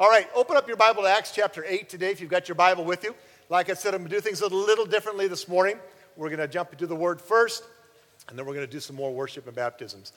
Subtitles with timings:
[0.00, 2.54] All right, open up your Bible to Acts chapter 8 today if you've got your
[2.54, 3.16] Bible with you.
[3.48, 5.76] Like I said, I'm going to do things a little differently this morning.
[6.16, 7.64] We're going to jump into the Word first,
[8.28, 10.12] and then we're going to do some more worship and baptisms.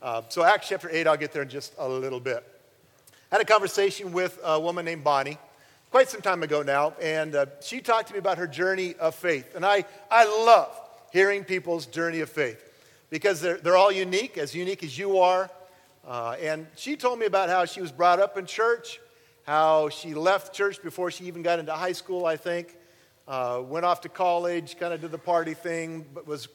[0.00, 2.50] Uh, so, Acts chapter 8, I'll get there in just a little bit.
[3.30, 5.36] I had a conversation with a woman named Bonnie
[5.90, 9.14] quite some time ago now, and uh, she talked to me about her journey of
[9.14, 9.54] faith.
[9.54, 10.80] And I, I love
[11.12, 12.64] hearing people's journey of faith
[13.10, 15.50] because they're, they're all unique, as unique as you are.
[16.08, 18.98] Uh, and she told me about how she was brought up in church
[19.46, 22.76] how she left church before she even got into high school, I think.
[23.28, 26.48] Uh, went off to college, kind of did the party thing, but was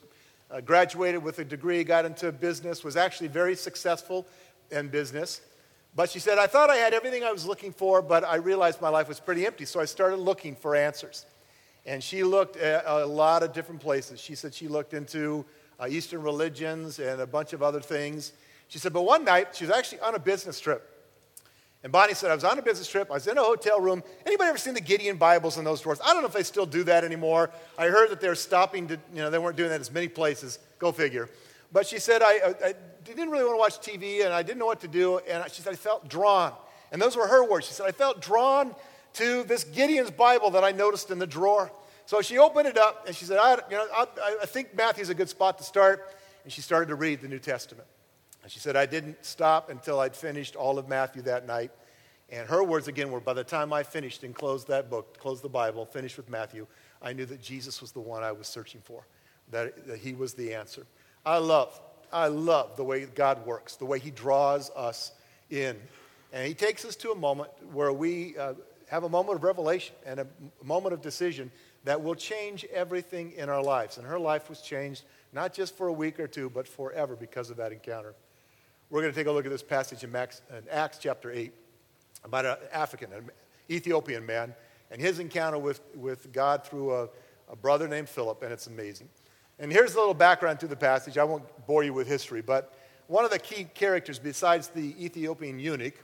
[0.50, 4.26] uh, graduated with a degree, got into business, was actually very successful
[4.70, 5.40] in business.
[5.94, 8.80] But she said, I thought I had everything I was looking for, but I realized
[8.80, 11.24] my life was pretty empty, so I started looking for answers.
[11.86, 14.20] And she looked at a lot of different places.
[14.20, 15.46] She said she looked into
[15.80, 18.32] uh, Eastern religions and a bunch of other things.
[18.68, 20.90] She said, but one night, she was actually on a business trip.
[21.82, 23.10] And Bonnie said, I was on a business trip.
[23.10, 24.04] I was in a hotel room.
[24.24, 26.00] Anybody ever seen the Gideon Bibles in those drawers?
[26.04, 27.50] I don't know if they still do that anymore.
[27.76, 30.60] I heard that they're stopping to, you know, they weren't doing that as many places.
[30.78, 31.28] Go figure.
[31.72, 34.58] But she said, I, I, I didn't really want to watch TV and I didn't
[34.58, 35.18] know what to do.
[35.18, 36.52] And she said, I felt drawn.
[36.92, 37.66] And those were her words.
[37.66, 38.76] She said, I felt drawn
[39.14, 41.72] to this Gideon's Bible that I noticed in the drawer.
[42.06, 44.06] So she opened it up and she said, I, you know, I,
[44.42, 46.14] I think Matthew's a good spot to start.
[46.44, 47.88] And she started to read the New Testament.
[48.48, 51.70] She said, I didn't stop until I'd finished all of Matthew that night.
[52.28, 55.42] And her words again were by the time I finished and closed that book, closed
[55.42, 56.66] the Bible, finished with Matthew,
[57.00, 59.06] I knew that Jesus was the one I was searching for,
[59.50, 60.86] that, that he was the answer.
[61.26, 61.78] I love,
[62.12, 65.12] I love the way God works, the way he draws us
[65.50, 65.76] in.
[66.32, 68.54] And he takes us to a moment where we uh,
[68.88, 70.26] have a moment of revelation and a
[70.62, 71.50] moment of decision
[71.84, 73.98] that will change everything in our lives.
[73.98, 77.50] And her life was changed not just for a week or two, but forever because
[77.50, 78.14] of that encounter.
[78.92, 81.50] We're going to take a look at this passage in, Max, in Acts chapter 8
[82.24, 83.30] about an African, an
[83.70, 84.54] Ethiopian man,
[84.90, 87.08] and his encounter with, with God through a,
[87.50, 89.08] a brother named Philip, and it's amazing.
[89.58, 91.16] And here's a little background to the passage.
[91.16, 92.74] I won't bore you with history, but
[93.06, 95.94] one of the key characters besides the Ethiopian eunuch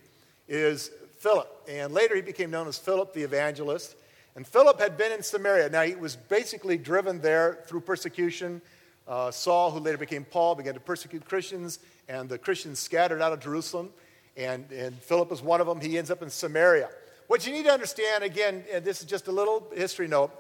[0.49, 1.65] is Philip.
[1.69, 3.97] And later he became known as Philip the evangelist.
[4.35, 5.69] And Philip had been in Samaria.
[5.69, 8.63] Now he was basically driven there through persecution.
[9.07, 13.33] Uh, Saul, who later became Paul, began to persecute Christians and the Christians scattered out
[13.33, 13.91] of Jerusalem.
[14.37, 15.81] And, and Philip is one of them.
[15.81, 16.89] He ends up in Samaria.
[17.27, 20.31] What you need to understand, again, and this is just a little history note,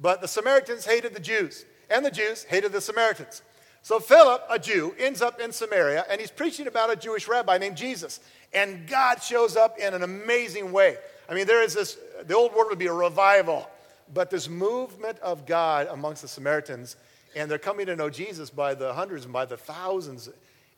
[0.00, 3.42] but the Samaritans hated the Jews, and the Jews hated the Samaritans.
[3.82, 7.58] So Philip, a Jew, ends up in Samaria, and he's preaching about a Jewish rabbi
[7.58, 8.20] named Jesus.
[8.52, 10.96] And God shows up in an amazing way.
[11.28, 13.68] I mean, there is this, the old word would be a revival,
[14.14, 16.96] but this movement of God amongst the Samaritans,
[17.36, 20.30] and they're coming to know Jesus by the hundreds and by the thousands.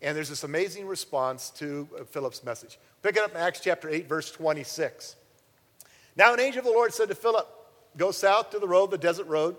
[0.02, 2.78] And there's this amazing response to uh, Philip's message.
[3.02, 5.16] Pick it up in Acts chapter 8, verse 26.
[6.16, 7.48] Now, an angel of the Lord said to Philip,
[7.96, 9.56] Go south to the road, the desert road,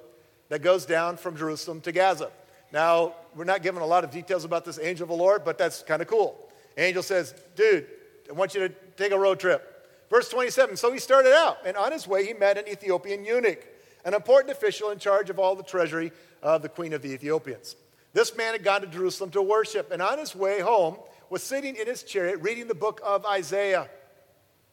[0.50, 2.32] that goes down from Jerusalem to Gaza.
[2.72, 5.58] Now, we're not given a lot of details about this angel of the Lord, but
[5.58, 6.50] that's kind of cool.
[6.78, 7.86] Angel says, Dude,
[8.30, 9.68] I want you to take a road trip.
[10.10, 13.66] Verse 27 So he started out, and on his way, he met an Ethiopian eunuch,
[14.06, 17.76] an important official in charge of all the treasury of the queen of the Ethiopians.
[18.14, 20.98] This man had gone to Jerusalem to worship, and on his way home
[21.30, 23.90] was sitting in his chariot reading the book of Isaiah,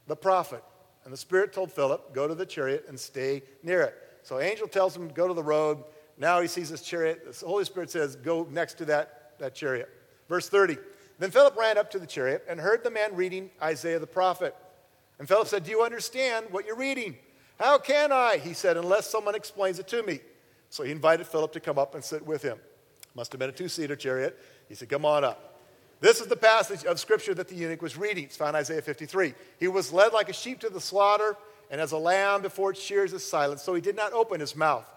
[0.06, 0.64] the prophet.
[1.04, 3.94] And the Spirit told Philip, Go to the chariot and stay near it.
[4.22, 5.82] So angel tells him, Go to the road.
[6.18, 7.32] Now he sees his chariot.
[7.32, 9.88] The Holy Spirit says, Go next to that, that chariot.
[10.28, 10.76] Verse 30.
[11.18, 14.54] Then Philip ran up to the chariot and heard the man reading Isaiah the prophet.
[15.18, 17.16] And Philip said, Do you understand what you're reading?
[17.58, 18.38] How can I?
[18.38, 20.20] He said, Unless someone explains it to me.
[20.70, 22.58] So he invited Philip to come up and sit with him.
[23.18, 24.38] Must have been a two seater chariot.
[24.68, 25.60] He said, Come on up.
[26.00, 28.22] This is the passage of scripture that the eunuch was reading.
[28.22, 29.34] It's found in Isaiah 53.
[29.58, 31.36] He was led like a sheep to the slaughter,
[31.68, 34.54] and as a lamb before its shears is silent, so he did not open his
[34.54, 34.88] mouth.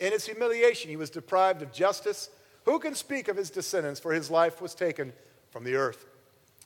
[0.00, 2.30] In his humiliation, he was deprived of justice.
[2.64, 4.00] Who can speak of his descendants?
[4.00, 5.12] For his life was taken
[5.52, 6.04] from the earth.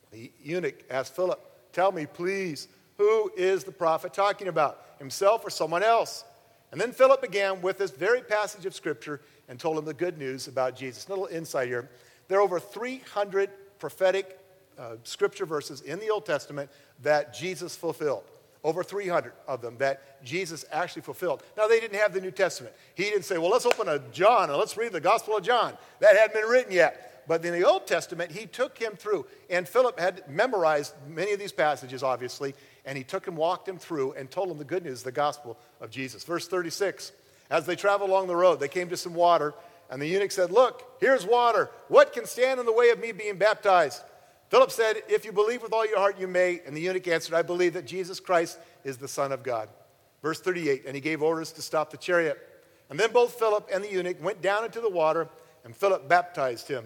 [0.09, 1.39] The eunuch asked Philip,
[1.73, 6.23] Tell me, please, who is the prophet talking about, himself or someone else?
[6.71, 9.21] And then Philip began with this very passage of scripture
[9.53, 11.05] and told him the good news about Jesus.
[11.05, 11.87] A little insight here.
[12.27, 14.39] There are over 300 prophetic
[14.79, 16.71] uh, scripture verses in the Old Testament
[17.03, 18.23] that Jesus fulfilled.
[18.63, 21.43] Over 300 of them that Jesus actually fulfilled.
[21.55, 22.73] Now, they didn't have the New Testament.
[22.95, 25.77] He didn't say, well, let's open a John and let's read the Gospel of John.
[25.99, 27.23] That hadn't been written yet.
[27.27, 29.27] But in the Old Testament, he took him through.
[29.51, 33.77] And Philip had memorized many of these passages, obviously, and he took him, walked him
[33.77, 36.23] through, and told him the good news, the gospel of Jesus.
[36.23, 37.11] Verse 36
[37.53, 39.53] As they traveled along the road, they came to some water,
[39.91, 41.69] and the eunuch said, Look, here's water.
[41.87, 44.01] What can stand in the way of me being baptized?
[44.49, 46.61] Philip said, If you believe with all your heart, you may.
[46.65, 49.69] And the eunuch answered, I believe that Jesus Christ is the Son of God.
[50.23, 52.39] Verse 38 And he gave orders to stop the chariot.
[52.89, 55.29] And then both Philip and the eunuch went down into the water,
[55.63, 56.83] and Philip baptized him.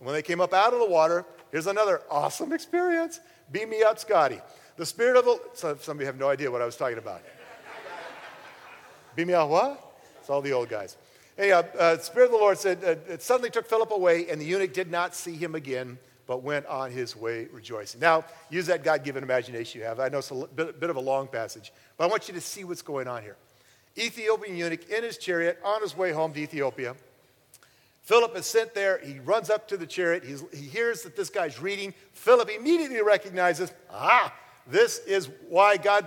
[0.00, 3.20] And when they came up out of the water, here's another awesome experience.
[3.50, 4.40] Beam me up, Scotty.
[4.76, 7.22] The Spirit of the some, of you have no idea what I was talking about.
[9.16, 9.86] Beam me up, what?
[10.30, 10.96] All the old guys.
[11.36, 14.40] Hey, uh, uh, Spirit of the Lord said, uh, it suddenly took Philip away, and
[14.40, 15.98] the eunuch did not see him again
[16.30, 18.00] but went on his way rejoicing.
[18.00, 19.98] Now, use that God given imagination you have.
[19.98, 22.40] I know it's a bit, bit of a long passage, but I want you to
[22.40, 23.34] see what's going on here.
[23.98, 26.94] Ethiopian eunuch in his chariot on his way home to Ethiopia.
[28.02, 29.00] Philip is sent there.
[29.04, 30.22] He runs up to the chariot.
[30.22, 31.92] He's, he hears that this guy's reading.
[32.12, 34.32] Philip immediately recognizes, ah,
[34.68, 36.06] this is why God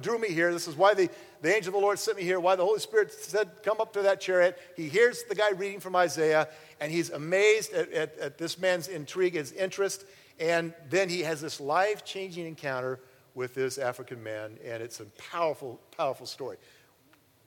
[0.00, 0.52] drew me here.
[0.52, 1.08] This is why the,
[1.40, 3.92] the angel of the Lord sent me here, why the Holy Spirit said, Come up
[3.94, 4.58] to that chariot.
[4.76, 6.48] He hears the guy reading from Isaiah,
[6.80, 10.04] and he's amazed at, at, at this man's intrigue, his interest.
[10.40, 13.00] And then he has this life changing encounter
[13.34, 16.56] with this African man, and it's a powerful, powerful story.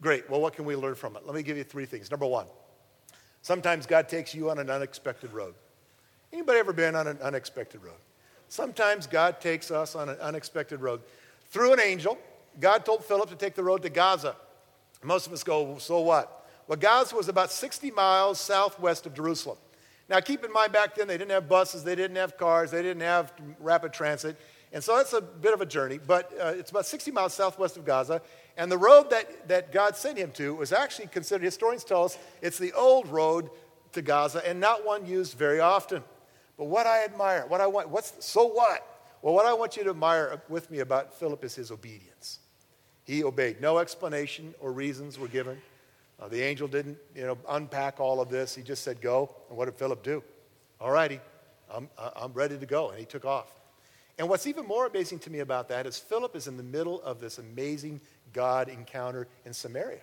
[0.01, 0.29] Great.
[0.29, 1.25] Well, what can we learn from it?
[1.25, 2.09] Let me give you three things.
[2.09, 2.47] Number one,
[3.41, 5.53] sometimes God takes you on an unexpected road.
[6.33, 7.99] Anybody ever been on an unexpected road?
[8.47, 11.01] Sometimes God takes us on an unexpected road.
[11.51, 12.18] Through an angel,
[12.59, 14.36] God told Philip to take the road to Gaza.
[15.03, 16.48] Most of us go, so what?
[16.68, 19.57] Well, Gaza was about 60 miles southwest of Jerusalem.
[20.09, 22.81] Now, keep in mind, back then they didn't have buses, they didn't have cars, they
[22.81, 24.39] didn't have rapid transit.
[24.71, 27.75] And so that's a bit of a journey, but uh, it's about 60 miles southwest
[27.75, 28.21] of Gaza.
[28.56, 32.18] And the road that, that God sent him to was actually considered, historians tell us,
[32.42, 33.50] it's the old road
[33.92, 36.03] to Gaza and not one used very often.
[36.57, 38.88] But what I admire, what I want, what's, so what?
[39.21, 42.39] Well, what I want you to admire with me about Philip is his obedience.
[43.03, 43.62] He obeyed.
[43.62, 45.62] No explanation or reasons were given.
[46.19, 48.56] Uh, the angel didn't, you know, unpack all of this.
[48.56, 49.35] He just said, go.
[49.50, 50.23] And what did Philip do?
[50.79, 51.19] All righty,
[51.73, 52.89] I'm, I'm ready to go.
[52.89, 53.51] And he took off.
[54.18, 57.01] And what's even more amazing to me about that is Philip is in the middle
[57.01, 58.01] of this amazing
[58.33, 60.01] God encounter in Samaria.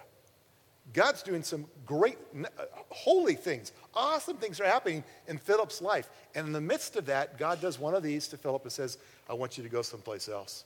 [0.92, 2.48] God's doing some great, uh,
[2.88, 3.72] holy things.
[3.94, 6.08] Awesome things are happening in Philip's life.
[6.34, 8.98] And in the midst of that, God does one of these to Philip and says,
[9.28, 10.64] I want you to go someplace else.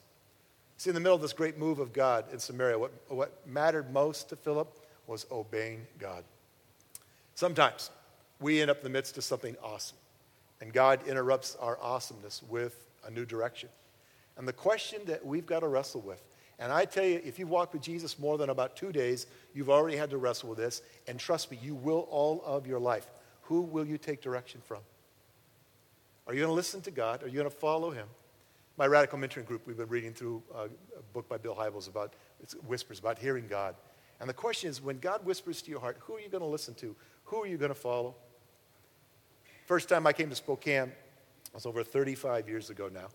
[0.76, 3.92] See, in the middle of this great move of God in Samaria, what, what mattered
[3.92, 6.24] most to Philip was obeying God.
[7.34, 7.90] Sometimes
[8.40, 9.98] we end up in the midst of something awesome,
[10.60, 13.68] and God interrupts our awesomeness with a new direction.
[14.36, 16.22] And the question that we've got to wrestle with
[16.62, 19.68] and I tell you, if you've walked with Jesus more than about two days, you've
[19.68, 20.80] already had to wrestle with this.
[21.08, 23.10] And trust me, you will all of your life.
[23.42, 24.78] Who will you take direction from?
[26.28, 27.24] Are you going to listen to God?
[27.24, 28.06] Are you going to follow Him?
[28.76, 32.14] My radical mentoring group, we've been reading through uh, a book by Bill Hybels about
[32.64, 33.74] whispers about hearing God.
[34.20, 36.46] And the question is, when God whispers to your heart, who are you going to
[36.46, 36.94] listen to?
[37.24, 38.14] Who are you going to follow?
[39.66, 40.92] First time I came to Spokane
[41.52, 43.08] was over 35 years ago now.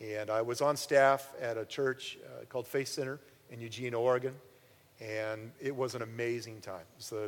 [0.00, 3.20] And I was on staff at a church uh, called Faith Center
[3.50, 4.34] in Eugene, Oregon.
[5.00, 6.80] And it was an amazing time.
[6.80, 7.24] It was the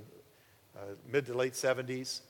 [0.76, 0.80] uh,
[1.10, 2.20] mid to late 70s.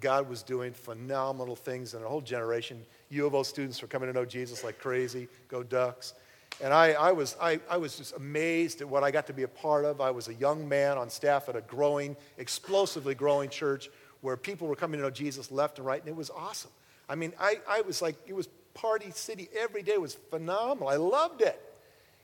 [0.00, 2.84] God was doing phenomenal things in a whole generation.
[3.08, 5.28] U of O students were coming to know Jesus like crazy.
[5.48, 6.14] Go Ducks.
[6.62, 9.42] And I, I, was, I, I was just amazed at what I got to be
[9.42, 10.00] a part of.
[10.00, 13.90] I was a young man on staff at a growing, explosively growing church
[14.22, 16.70] where people were coming to know Jesus left and right, and it was awesome.
[17.08, 19.92] I mean, I, I was like, it was party city every day.
[19.92, 20.88] It was phenomenal.
[20.88, 21.60] I loved it.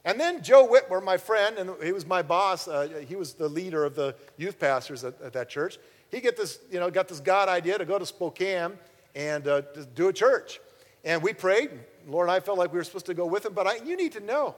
[0.04, 2.68] And then Joe Whitmer, my friend, and he was my boss.
[2.68, 5.78] Uh, he was the leader of the youth pastors at, at, that church.
[6.10, 8.72] He get this, you know, got this God idea to go to Spokane
[9.14, 10.60] and uh, to do a church.
[11.04, 11.70] And we prayed.
[12.08, 13.52] Lord and I felt like we were supposed to go with him.
[13.52, 14.56] But I, you need to know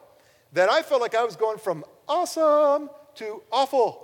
[0.54, 4.03] that I felt like I was going from awesome to awful.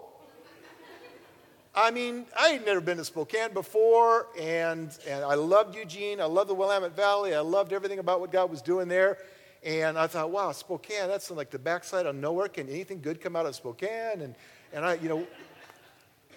[1.75, 6.21] I mean, I had never been to Spokane before, and, and I loved Eugene.
[6.21, 7.35] I loved the Willamette Valley.
[7.35, 9.19] I loved everything about what God was doing there.
[9.63, 12.49] And I thought, wow, Spokane, that's like the backside of nowhere.
[12.49, 14.21] Can anything good come out of Spokane?
[14.21, 14.35] And,
[14.73, 15.27] and I, you know,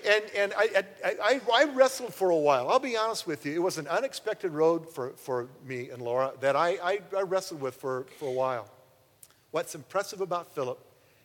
[0.06, 2.70] and, and I, I, I, wrestled for a while.
[2.70, 3.54] I'll be honest with you.
[3.54, 7.62] It was an unexpected road for, for me and Laura that I, I, I wrestled
[7.62, 8.70] with for, for a while.
[9.52, 10.80] What's impressive about Philip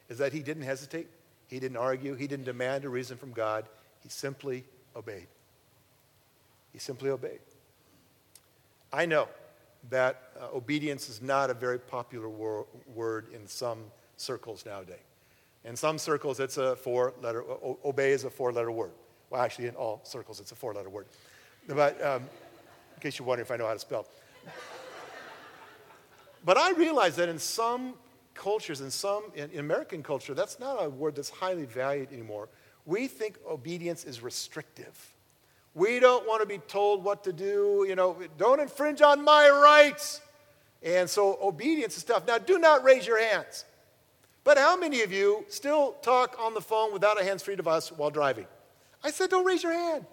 [0.09, 1.09] is that he didn't hesitate.
[1.49, 2.15] He didn't argue.
[2.15, 3.65] He didn't demand a reason from God.
[4.09, 4.65] He simply
[4.97, 5.27] obeyed.
[6.73, 7.41] He simply obeyed.
[8.91, 9.29] I know
[9.91, 13.81] that uh, obedience is not a very popular wor- word in some
[14.17, 14.97] circles nowadays.
[15.67, 18.93] In some circles, it's a four letter, o- obey is a four letter word.
[19.29, 21.05] Well, actually, in all circles, it's a four letter word.
[21.69, 22.23] But um,
[22.97, 24.07] in case you're wondering if I know how to spell.
[26.47, 27.93] but I realize that in some
[28.33, 32.49] cultures, in some, in, in American culture, that's not a word that's highly valued anymore
[32.89, 35.15] we think obedience is restrictive.
[35.75, 37.85] We don't want to be told what to do.
[37.87, 40.23] You know, don't infringe on my rights.
[40.83, 42.27] And so obedience is tough.
[42.27, 43.67] Now, do not raise your hands.
[44.43, 47.93] But how many of you still talk on the phone without a hands free device
[47.93, 48.47] while driving?
[49.05, 50.07] I said, don't raise your hand.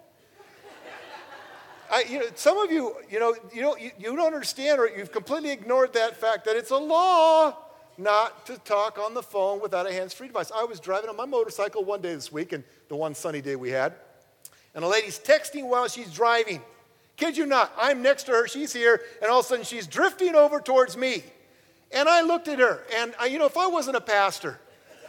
[1.90, 4.88] I, you know, some of you, you know, you don't, you, you don't understand or
[4.88, 7.56] you've completely ignored that fact that it's a law
[7.98, 10.50] not to talk on the phone without a hands free device.
[10.54, 13.56] I was driving on my motorcycle one day this week, and the one sunny day
[13.56, 13.94] we had,
[14.74, 16.62] and a lady's texting while she's driving.
[17.16, 19.86] Kid you not, I'm next to her, she's here, and all of a sudden she's
[19.86, 21.22] drifting over towards me.
[21.92, 24.58] And I looked at her, and I, you know, if I wasn't a pastor,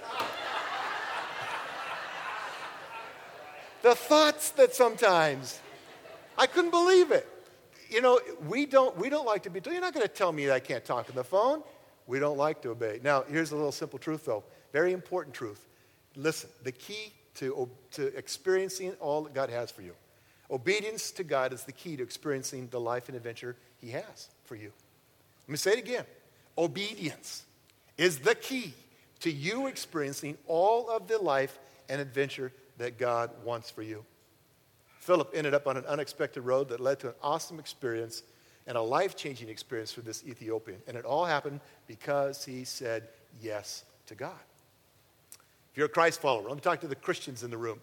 [3.81, 5.59] the thoughts that sometimes
[6.37, 7.27] I couldn't believe it.
[7.89, 10.51] You know, we don't, we don't like to be, you're not going to tell me
[10.51, 11.63] I can't talk on the phone.
[12.07, 12.99] We don't like to obey.
[13.03, 14.43] Now, here's a little simple truth, though.
[14.73, 15.67] Very important truth.
[16.15, 19.93] Listen, the key to, to experiencing all that God has for you.
[20.49, 24.55] Obedience to God is the key to experiencing the life and adventure He has for
[24.55, 24.71] you.
[25.47, 26.05] Let me say it again.
[26.57, 27.43] Obedience
[27.97, 28.73] is the key
[29.19, 31.59] to you experiencing all of the life
[31.89, 34.05] and adventure that God wants for you.
[34.99, 38.23] Philip ended up on an unexpected road that led to an awesome experience
[38.67, 40.79] and a life changing experience for this Ethiopian.
[40.87, 43.07] And it all happened because he said
[43.41, 44.35] yes to God.
[45.71, 47.79] If you're a Christ follower, let me talk to the Christians in the room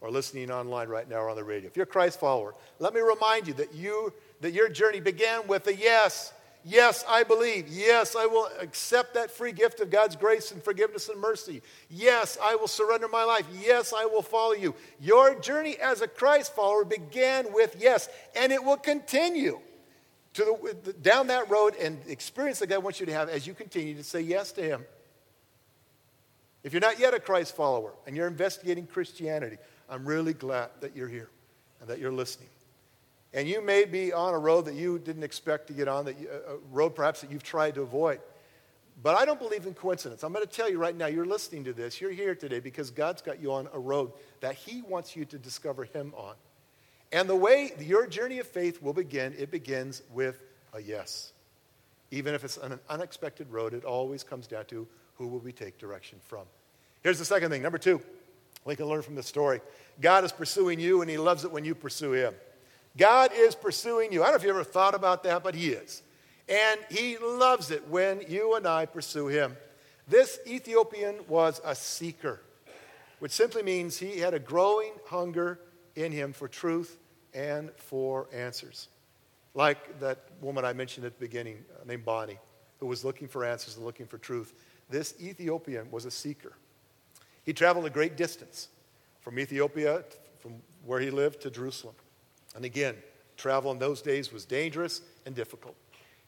[0.00, 1.68] or listening online right now or on the radio.
[1.68, 5.46] If you're a Christ follower, let me remind you that, you, that your journey began
[5.46, 6.32] with a yes.
[6.64, 7.68] Yes, I believe.
[7.68, 11.60] Yes, I will accept that free gift of God's grace and forgiveness and mercy.
[11.90, 13.44] Yes, I will surrender my life.
[13.62, 14.74] Yes, I will follow you.
[14.98, 19.60] Your journey as a Christ follower began with yes, and it will continue
[20.34, 23.54] to the, down that road and experience that God wants you to have as you
[23.54, 24.84] continue to say yes to Him.
[26.62, 30.96] If you're not yet a Christ follower and you're investigating Christianity, I'm really glad that
[30.96, 31.28] you're here
[31.80, 32.48] and that you're listening.
[33.32, 36.18] And you may be on a road that you didn't expect to get on, that
[36.20, 38.20] you, a road perhaps that you've tried to avoid.
[39.02, 40.22] But I don't believe in coincidence.
[40.22, 42.00] I'm going to tell you right now, you're listening to this.
[42.00, 45.38] You're here today because God's got you on a road that He wants you to
[45.38, 46.34] discover Him on.
[47.14, 50.42] And the way your journey of faith will begin, it begins with
[50.72, 51.32] a yes.
[52.10, 55.78] Even if it's an unexpected road, it always comes down to who will we take
[55.78, 56.42] direction from.
[57.04, 57.62] Here's the second thing.
[57.62, 58.02] Number two,
[58.64, 59.60] we can learn from this story.
[60.00, 62.34] God is pursuing you, and He loves it when you pursue Him.
[62.96, 64.22] God is pursuing you.
[64.22, 66.02] I don't know if you ever thought about that, but He is.
[66.48, 69.56] And He loves it when you and I pursue Him.
[70.08, 72.40] This Ethiopian was a seeker,
[73.20, 75.60] which simply means he had a growing hunger
[75.94, 76.98] in him for truth
[77.34, 78.88] and for answers.
[79.54, 82.38] Like that woman I mentioned at the beginning, uh, named Bonnie,
[82.80, 84.52] who was looking for answers and looking for truth.
[84.90, 86.52] This Ethiopian was a seeker.
[87.44, 88.68] He traveled a great distance
[89.20, 90.04] from Ethiopia,
[90.40, 91.94] from where he lived, to Jerusalem.
[92.56, 92.96] And again,
[93.36, 95.74] travel in those days was dangerous and difficult.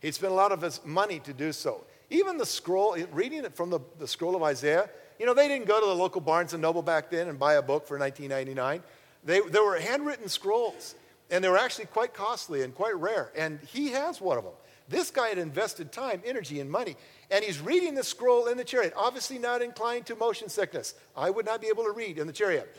[0.00, 1.84] He'd spent a lot of his money to do so.
[2.10, 5.66] Even the scroll, reading it from the, the scroll of Isaiah, you know, they didn't
[5.66, 8.82] go to the local Barnes and Noble back then and buy a book for 19.99.
[9.26, 10.94] They, there were handwritten scrolls,
[11.30, 13.32] and they were actually quite costly and quite rare.
[13.36, 14.54] And he has one of them.
[14.88, 16.96] This guy had invested time, energy, and money,
[17.30, 18.92] and he's reading the scroll in the chariot.
[18.96, 20.94] Obviously, not inclined to motion sickness.
[21.16, 22.72] I would not be able to read in the chariot.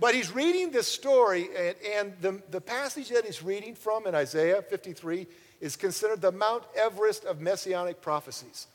[0.00, 4.16] But he's reading this story, and, and the, the passage that he's reading from in
[4.16, 5.28] Isaiah 53
[5.60, 8.66] is considered the Mount Everest of messianic prophecies.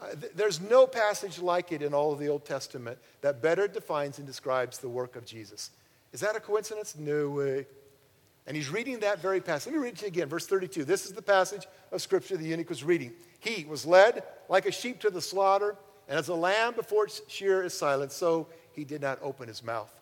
[0.00, 3.66] Uh, th- there's no passage like it in all of the Old Testament that better
[3.66, 5.70] defines and describes the work of Jesus.
[6.12, 6.96] Is that a coincidence?
[6.98, 7.66] No way.
[8.46, 9.72] And he's reading that very passage.
[9.72, 10.84] Let me read it to you again, verse 32.
[10.84, 13.12] This is the passage of Scripture the eunuch was reading.
[13.40, 15.76] He was led like a sheep to the slaughter,
[16.08, 19.62] and as a lamb before its shearer is silent, so he did not open his
[19.62, 19.92] mouth.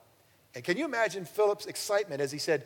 [0.54, 2.64] And can you imagine Philip's excitement as he said,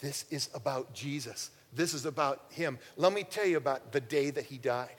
[0.00, 1.50] This is about Jesus.
[1.72, 2.78] This is about him.
[2.96, 4.90] Let me tell you about the day that he died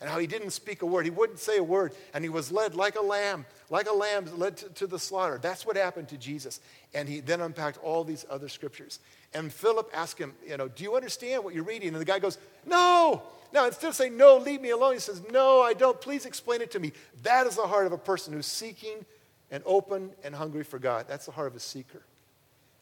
[0.00, 1.04] and how he didn't speak a word.
[1.04, 4.26] He wouldn't say a word, and he was led like a lamb, like a lamb
[4.36, 5.38] led to, to, the slaughter.
[5.40, 6.60] That's what happened to Jesus.
[6.94, 9.00] And he then unpacked all these other scriptures.
[9.34, 11.88] And Philip asked him, you know, do you understand what you're reading?
[11.88, 13.22] And the guy goes, no.
[13.52, 16.00] Now, instead of saying, no, leave me alone, he says, no, I don't.
[16.00, 16.92] Please explain it to me.
[17.22, 19.04] That is the heart of a person who's seeking
[19.50, 21.06] and open and hungry for God.
[21.08, 22.02] That's the heart of a seeker.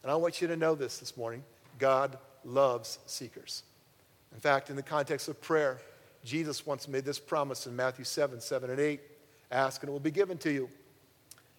[0.03, 1.43] And I want you to know this this morning
[1.77, 3.63] God loves seekers.
[4.33, 5.79] In fact, in the context of prayer,
[6.23, 9.01] Jesus once made this promise in Matthew 7 7 and 8
[9.51, 10.69] Ask and it will be given to you.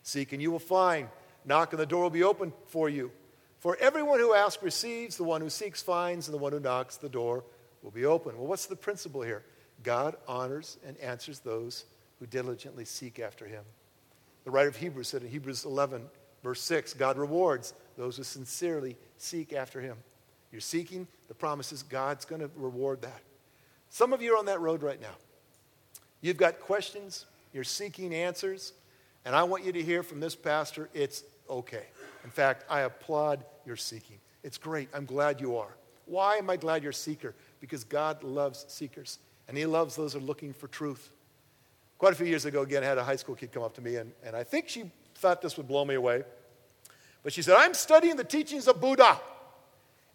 [0.02, 1.09] Seek and you will find.
[1.45, 3.11] Knock and the door will be opened for you.
[3.59, 6.97] For everyone who asks receives, the one who seeks finds, and the one who knocks,
[6.97, 7.45] the door
[7.83, 8.37] will be open.
[8.38, 9.45] Well, what's the principle here?
[9.83, 11.85] God honors and answers those
[12.19, 13.64] who diligently seek after him.
[14.45, 16.02] The writer of Hebrews said in Hebrews 11,
[16.43, 19.97] verse 6, God rewards those who sincerely seek after him.
[20.52, 23.21] You're seeking, the promises, God's going to reward that.
[23.90, 25.14] Some of you are on that road right now.
[26.20, 28.73] You've got questions, you're seeking answers,
[29.25, 31.85] and I want you to hear from this pastor it's okay.
[32.25, 34.18] In fact, I applaud your seeking.
[34.42, 34.88] It's great.
[34.94, 35.75] I'm glad you are.
[36.06, 37.35] Why am I glad you're a seeker?
[37.61, 39.18] Because God loves seekers,
[39.49, 41.11] and He loves those who are looking for truth.
[41.99, 43.82] Quite a few years ago, again, I had a high school kid come up to
[43.82, 46.23] me, and, and I think she thought this would blow me away.
[47.23, 49.20] But she said, I'm studying the teachings of Buddha.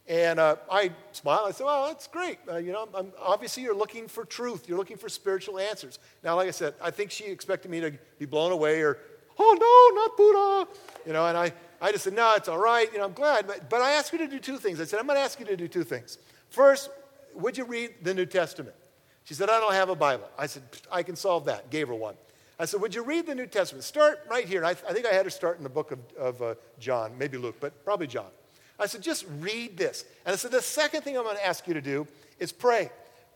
[0.07, 1.47] And uh, I smiled.
[1.47, 2.37] I said, Well, that's great.
[2.49, 4.67] Uh, you know, I'm, obviously, you're looking for truth.
[4.67, 5.97] You're looking for spiritual answers.
[6.23, 8.99] Now, like I said, I think she expected me to be blown away or,
[9.37, 10.79] Oh, no, not Buddha.
[11.05, 12.91] You know, and I, I just said, No, it's all right.
[12.91, 13.47] You know, I'm glad.
[13.47, 14.79] But, but I asked her to do two things.
[14.79, 16.19] I said, I'm going to ask you to do two things.
[16.49, 16.89] First,
[17.33, 18.75] would you read the New Testament?
[19.23, 20.29] She said, I don't have a Bible.
[20.37, 21.71] I said, I can solve that.
[21.71, 22.15] Gave her one.
[22.59, 23.83] I said, Would you read the New Testament?
[23.83, 24.63] Start right here.
[24.63, 27.37] I, I think I had her start in the book of, of uh, John, maybe
[27.37, 28.29] Luke, but probably John.
[28.79, 30.05] I said, just read this.
[30.25, 32.07] And I said, the second thing I'm going to ask you to do
[32.39, 32.91] is pray.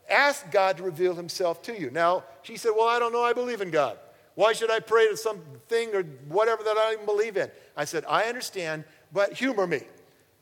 [0.08, 1.90] Ask God to reveal himself to you.
[1.90, 3.22] Now, she said, well, I don't know.
[3.22, 3.96] I believe in God.
[4.34, 7.50] Why should I pray to something or whatever that I don't even believe in?
[7.76, 9.82] I said, I understand, but humor me.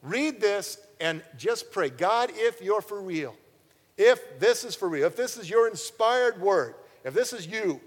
[0.02, 1.90] Read this and just pray.
[1.90, 3.35] God, if you're for real,
[3.97, 6.75] if this is for real, if this is your inspired word,
[7.05, 7.81] if this is you,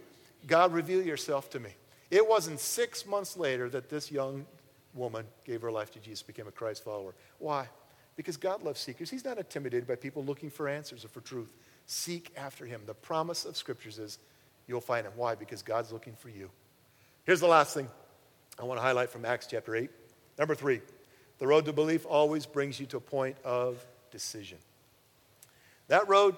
[0.47, 1.69] God, reveal yourself to me.
[2.09, 4.45] It wasn't six months later that this young
[4.93, 7.13] woman gave her life to Jesus, became a Christ follower.
[7.39, 7.67] Why?
[8.15, 9.09] Because God loves seekers.
[9.09, 11.53] He's not intimidated by people looking for answers or for truth.
[11.85, 12.81] Seek after him.
[12.85, 14.19] The promise of scriptures is
[14.67, 15.13] you'll find him.
[15.15, 15.35] Why?
[15.35, 16.49] Because God's looking for you.
[17.23, 17.87] Here's the last thing
[18.59, 19.89] I want to highlight from Acts chapter 8.
[20.37, 20.81] Number three,
[21.39, 24.57] the road to belief always brings you to a point of decision.
[25.87, 26.35] That road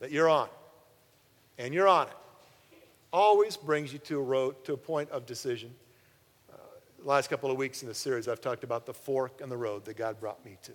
[0.00, 0.48] that you're on,
[1.58, 2.14] and you're on it,
[3.12, 5.74] always brings you to a road, to a point of decision
[7.02, 9.56] the last couple of weeks in the series, I've talked about the fork in the
[9.56, 10.72] road that God brought me to.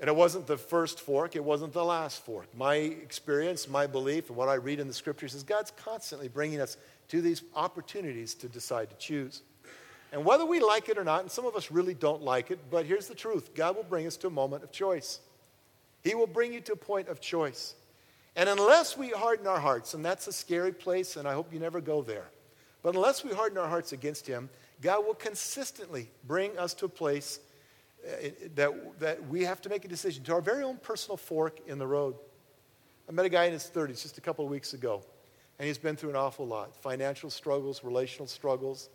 [0.00, 2.46] And it wasn't the first fork, it wasn't the last fork.
[2.56, 6.60] My experience, my belief, and what I read in the scriptures is God's constantly bringing
[6.60, 6.76] us
[7.08, 9.42] to these opportunities to decide to choose.
[10.12, 12.58] And whether we like it or not, and some of us really don't like it,
[12.70, 15.20] but here's the truth God will bring us to a moment of choice.
[16.02, 17.74] He will bring you to a point of choice.
[18.34, 21.60] And unless we harden our hearts, and that's a scary place, and I hope you
[21.60, 22.28] never go there,
[22.82, 24.50] but unless we harden our hearts against Him,
[24.82, 27.38] God will consistently bring us to a place
[28.04, 31.60] uh, that, that we have to make a decision to our very own personal fork
[31.68, 32.16] in the road.
[33.08, 35.02] I met a guy in his 30s just a couple of weeks ago,
[35.58, 38.90] and he's been through an awful lot financial struggles, relational struggles.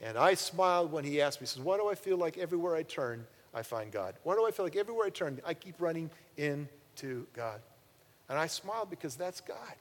[0.00, 2.74] And I smiled when he asked me, he says, Why do I feel like everywhere
[2.74, 4.14] I turn, I find God?
[4.22, 7.60] Why do I feel like everywhere I turn, I keep running into God?
[8.30, 9.74] And I smiled because that's God.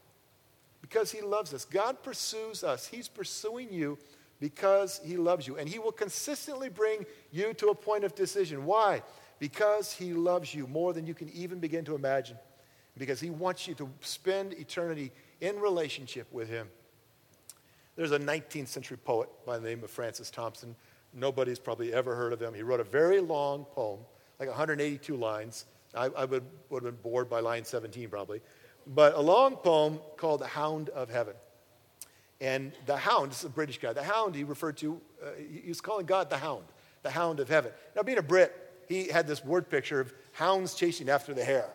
[0.82, 1.64] Because He loves us.
[1.64, 3.98] God pursues us, He's pursuing you
[4.40, 5.58] because he loves you.
[5.58, 8.66] And he will consistently bring you to a point of decision.
[8.66, 9.02] Why?
[9.40, 12.38] Because he loves you more than you can even begin to imagine.
[12.98, 16.68] Because he wants you to spend eternity in relationship with him.
[17.96, 20.76] There's a 19th century poet by the name of Francis Thompson.
[21.14, 22.54] Nobody's probably ever heard of him.
[22.54, 24.00] He wrote a very long poem,
[24.40, 25.66] like 182 lines.
[25.96, 28.42] I, I would, would have been bored by line 17 probably.
[28.86, 31.34] But a long poem called The Hound of Heaven.
[32.40, 35.68] And the hound, this is a British guy, the hound he referred to, uh, he
[35.68, 36.66] was calling God the hound,
[37.02, 37.72] the hound of heaven.
[37.96, 38.54] Now, being a Brit,
[38.88, 41.70] he had this word picture of hounds chasing after the hare.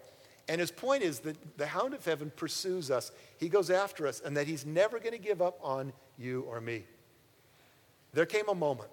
[0.49, 4.21] And his point is that the hound of heaven pursues us, he goes after us,
[4.25, 6.85] and that he's never going to give up on you or me.
[8.13, 8.91] There came a moment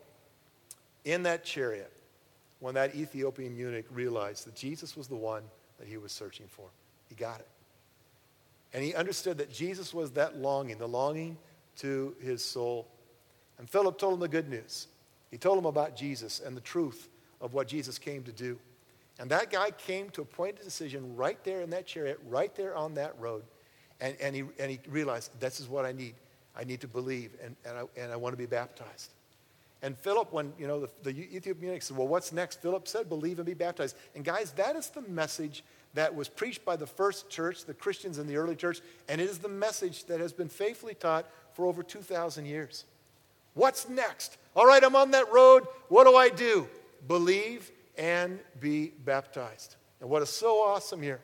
[1.06, 1.92] in that chariot
[2.60, 5.44] when that Ethiopian eunuch realized that Jesus was the one
[5.78, 6.68] that he was searching for.
[7.08, 7.48] He got it.
[8.74, 11.38] And he understood that Jesus was that longing, the longing
[11.80, 12.88] to his soul.
[13.58, 14.88] And Philip told him the good news.
[15.32, 17.10] He told him about Jesus and the truth
[17.42, 18.58] of what Jesus came to do.
[19.20, 22.54] And that guy came to a point of decision right there in that chariot, right
[22.56, 23.44] there on that road.
[24.00, 26.16] And, and, he, and he realized, this is what I need.
[26.56, 29.12] I need to believe, and, and, I, and I want to be baptized.
[29.82, 32.62] And Philip, when, you know, the, the Ethiopian eunuch said, well, what's next?
[32.62, 33.96] Philip said, believe and be baptized.
[34.16, 35.64] And guys, that is the message
[35.94, 39.30] that was preached by the first church, the Christians in the early church, and it
[39.30, 42.86] is the message that has been faithfully taught for over 2,000 years.
[43.54, 44.38] What's next?
[44.56, 45.68] All right, I'm on that road.
[45.88, 46.68] What do I do?
[47.08, 49.76] Believe and be baptized.
[50.00, 51.20] And what is so awesome here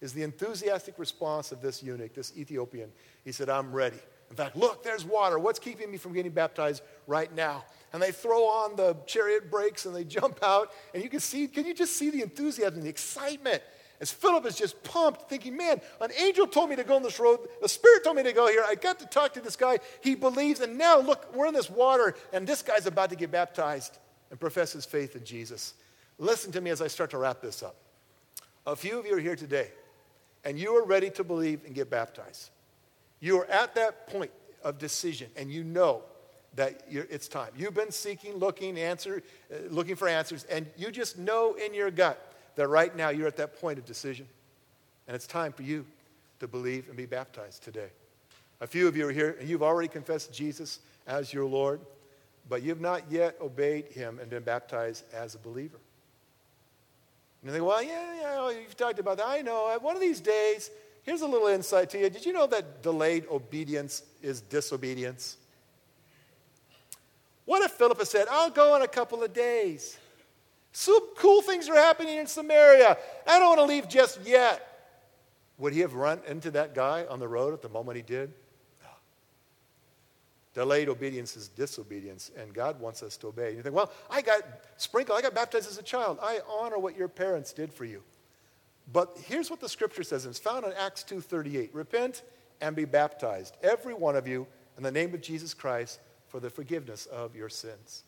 [0.00, 2.90] is the enthusiastic response of this eunuch, this Ethiopian.
[3.24, 3.98] He said, I'm ready.
[4.30, 5.38] In fact, look, there's water.
[5.38, 7.64] What's keeping me from getting baptized right now?
[7.92, 10.70] And they throw on the chariot brakes and they jump out.
[10.94, 13.62] And you can see, can you just see the enthusiasm, the excitement
[14.00, 17.20] as Philip is just pumped, thinking, man, an angel told me to go on this
[17.20, 17.40] road.
[17.60, 18.64] The Spirit told me to go here.
[18.66, 19.78] I got to talk to this guy.
[20.00, 20.60] He believes.
[20.60, 23.98] And now, look, we're in this water, and this guy's about to get baptized
[24.30, 25.74] and profess his faith in Jesus.
[26.18, 27.76] listen to me as I start to wrap this up.
[28.66, 29.70] A few of you are here today,
[30.44, 32.50] and you are ready to believe and get baptized.
[33.20, 34.30] You are at that point
[34.62, 36.02] of decision, and you know
[36.56, 37.50] that it's time.
[37.56, 41.90] You've been seeking, looking, answer, uh, looking for answers, and you just know in your
[41.90, 42.29] gut
[42.60, 44.26] that right now you're at that point of decision,
[45.08, 45.86] and it's time for you
[46.40, 47.88] to believe and be baptized today.
[48.60, 51.80] A few of you are here, and you've already confessed Jesus as your Lord,
[52.50, 55.78] but you've not yet obeyed Him and been baptized as a believer.
[57.40, 59.26] And you think, well, yeah, yeah, oh, you've talked about that.
[59.26, 59.74] I know.
[59.80, 60.70] One of these days,
[61.04, 62.10] here's a little insight to you.
[62.10, 65.38] Did you know that delayed obedience is disobedience?
[67.46, 69.96] What if Philip had said, I'll go in a couple of days?
[70.72, 72.96] Some cool things are happening in Samaria.
[73.26, 74.66] I don't want to leave just yet.
[75.58, 78.32] Would he have run into that guy on the road at the moment he did?
[78.82, 78.88] No.
[80.54, 83.48] Delayed obedience is disobedience, and God wants us to obey.
[83.48, 84.42] And you think, well, I got
[84.76, 86.18] sprinkled, I got baptized as a child.
[86.22, 88.02] I honor what your parents did for you.
[88.92, 91.70] But here's what the scripture says, and it's found in Acts 2.38.
[91.72, 92.22] Repent
[92.60, 96.50] and be baptized, every one of you, in the name of Jesus Christ, for the
[96.50, 98.04] forgiveness of your sins.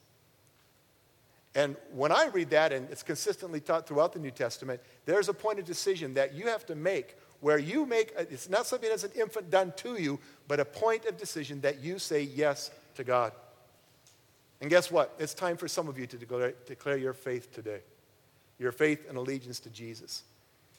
[1.54, 5.34] And when I read that, and it's consistently taught throughout the New Testament, there's a
[5.34, 9.02] point of decision that you have to make where you make, it's not something that's
[9.02, 13.02] an infant done to you, but a point of decision that you say yes to
[13.02, 13.32] God.
[14.60, 15.12] And guess what?
[15.18, 17.80] It's time for some of you to declare, declare your faith today,
[18.60, 20.22] your faith and allegiance to Jesus.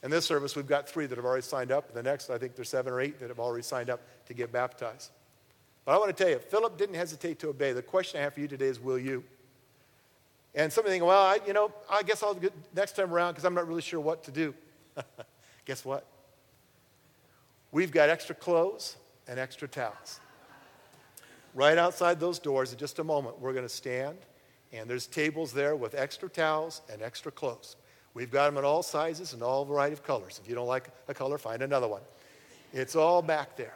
[0.04, 1.94] In this service, we've got three that have already signed up.
[1.94, 4.54] The next, I think there's seven or eight that have already signed up to get
[4.54, 5.12] baptized.
[5.84, 7.74] But I want to tell you, Philip didn't hesitate to obey.
[7.74, 9.26] The question I have for you today is, will you?
[10.56, 13.12] And some of you think, well, I, you know, I guess I'll get next time
[13.14, 14.54] around because I'm not really sure what to do.
[15.66, 16.06] guess what?
[17.72, 20.20] We've got extra clothes and extra towels.
[21.56, 24.18] Right outside those doors, in just a moment, we're going to stand,
[24.72, 27.76] and there's tables there with extra towels and extra clothes.
[28.14, 30.40] We've got them in all sizes and all variety of colors.
[30.42, 32.02] If you don't like a color, find another one.
[32.74, 33.76] It's all back there.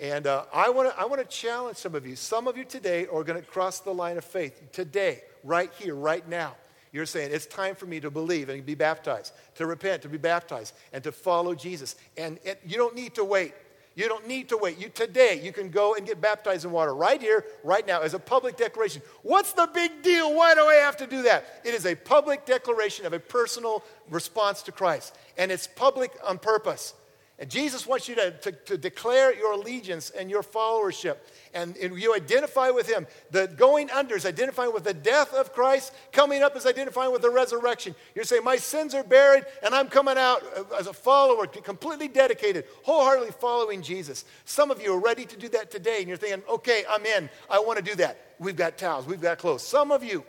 [0.00, 2.16] And uh, I want to I challenge some of you.
[2.16, 4.72] Some of you today are going to cross the line of faith.
[4.72, 6.54] Today, right here, right now.
[6.90, 10.18] You're saying, it's time for me to believe and be baptized, to repent, to be
[10.18, 11.94] baptized, and to follow Jesus.
[12.16, 13.54] And, and you don't need to wait.
[13.94, 14.78] You don't need to wait.
[14.78, 18.14] You today you can go and get baptized in water right here, right now, as
[18.14, 19.02] a public declaration.
[19.22, 20.34] What's the big deal?
[20.34, 21.44] Why do I have to do that?
[21.64, 26.38] It is a public declaration of a personal response to Christ, and it's public on
[26.38, 26.94] purpose.
[27.40, 31.16] And Jesus wants you to, to, to, declare your allegiance and your followership.
[31.54, 33.06] And, and, you identify with him.
[33.30, 35.94] The going under is identifying with the death of Christ.
[36.12, 37.94] Coming up is identifying with the resurrection.
[38.14, 40.44] You're saying, My sins are buried, and I'm coming out
[40.78, 44.26] as a follower, completely dedicated, wholeheartedly following Jesus.
[44.44, 47.30] Some of you are ready to do that today, and you're thinking, Okay, I'm in.
[47.48, 48.18] I want to do that.
[48.38, 49.66] We've got towels, we've got clothes.
[49.66, 50.24] Some of you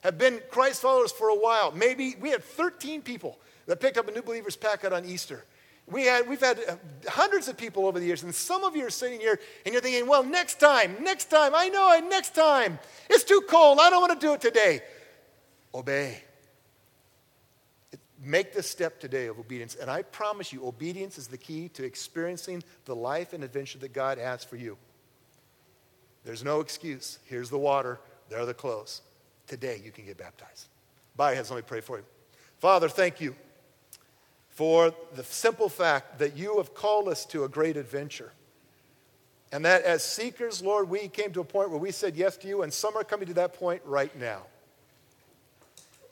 [0.00, 1.72] have been Christ followers for a while.
[1.72, 5.44] Maybe we had 13 people that picked up a new believers packet on Easter.
[5.86, 6.76] We had, we've had uh,
[7.08, 9.82] hundreds of people over the years, and some of you are sitting here and you're
[9.82, 12.78] thinking, well, next time, next time, I know it, next time.
[13.08, 13.78] It's too cold.
[13.80, 14.82] I don't want to do it today.
[15.74, 16.22] Obey.
[18.22, 19.74] Make this step today of obedience.
[19.74, 23.92] And I promise you, obedience is the key to experiencing the life and adventure that
[23.92, 24.76] God has for you.
[26.24, 27.18] There's no excuse.
[27.24, 29.02] Here's the water, there are the clothes.
[29.46, 30.68] Today, you can get baptized.
[31.18, 32.04] Your heads, let me pray for you.
[32.58, 33.34] Father, thank you
[34.50, 38.32] for the simple fact that you have called us to a great adventure.
[39.52, 42.48] And that as seekers, Lord, we came to a point where we said yes to
[42.48, 44.42] you, and some are coming to that point right now.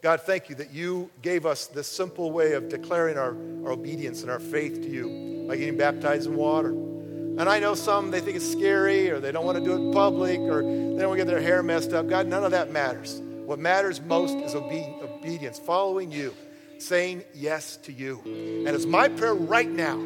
[0.00, 4.22] God, thank you that you gave us this simple way of declaring our, our obedience
[4.22, 6.70] and our faith to you by getting baptized in water.
[6.70, 9.86] And I know some, they think it's scary or they don't want to do it
[9.86, 12.08] in public or they don't want to get their hair messed up.
[12.08, 13.20] God, none of that matters.
[13.44, 16.34] What matters most is obe- obedience, following you
[16.78, 18.20] saying yes to you.
[18.24, 20.00] And it's my prayer right now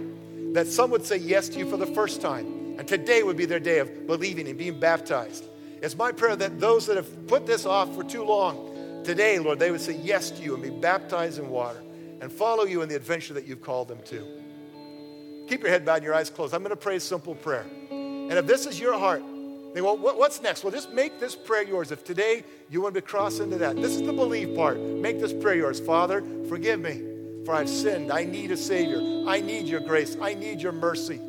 [0.53, 2.77] that some would say yes to you for the first time.
[2.79, 5.45] And today would be their day of believing and being baptized.
[5.83, 9.59] It's my prayer that those that have put this off for too long, today, Lord,
[9.59, 11.83] they would say yes to you and be baptized in water
[12.21, 14.27] and follow you in the adventure that you've called them to.
[15.49, 16.55] Keep your head bowed and your eyes closed.
[16.55, 17.67] I'm going to pray a simple prayer.
[17.91, 19.23] And if this is your heart,
[19.75, 20.65] they well, what's next?
[20.65, 21.93] Well, just make this prayer yours.
[21.93, 24.79] If today you want to cross into that, this is the believe part.
[24.79, 25.81] Make this prayer yours.
[25.81, 27.03] Father, forgive me,
[27.47, 28.13] for I've sinned.
[28.13, 29.01] I need a Savior.
[29.27, 30.17] I need your grace.
[30.21, 31.21] I need your mercy.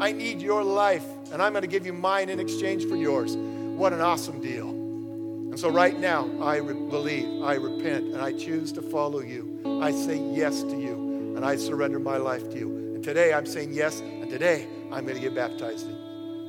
[0.00, 3.36] I need your life, and I'm going to give you mine in exchange for yours.
[3.36, 4.70] What an awesome deal.
[4.70, 9.60] And so, right now, I re- believe, I repent, and I choose to follow you.
[9.82, 12.94] I say yes to you, and I surrender my life to you.
[12.94, 15.86] And today, I'm saying yes, and today, I'm going to get baptized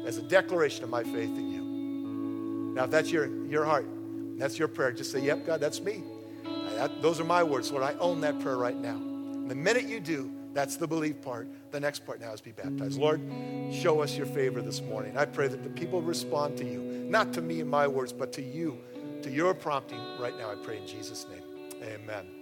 [0.06, 1.62] as a declaration of my faith in you.
[2.76, 3.86] Now, if that's your, your heart,
[4.38, 6.04] that's your prayer, just say, Yep, God, that's me.
[6.76, 7.84] That, those are my words, Lord.
[7.84, 8.96] I own that prayer right now.
[8.96, 11.48] And the minute you do, that's the believe part.
[11.72, 13.00] The next part now is be baptized.
[13.00, 13.22] Lord,
[13.72, 15.18] show us your favor this morning.
[15.18, 18.34] I pray that the people respond to you, not to me and my words, but
[18.34, 18.78] to you,
[19.22, 20.52] to your prompting right now.
[20.52, 21.44] I pray in Jesus' name.
[21.84, 22.41] Amen.